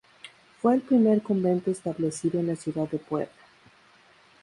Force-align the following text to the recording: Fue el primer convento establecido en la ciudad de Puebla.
Fue 0.59 0.73
el 0.73 0.81
primer 0.81 1.21
convento 1.21 1.69
establecido 1.69 2.39
en 2.39 2.47
la 2.47 2.55
ciudad 2.55 2.89
de 2.89 2.97
Puebla. 2.97 3.29